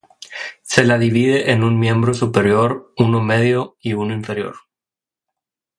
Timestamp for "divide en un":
0.97-1.77